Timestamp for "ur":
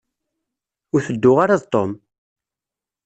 0.93-1.01